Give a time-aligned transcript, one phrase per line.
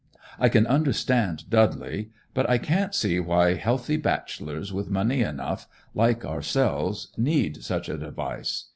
[0.39, 6.25] I can understand Dudley; but I can't see why healthy bachelors, with money enough, like
[6.25, 8.65] ourselves, need such a device.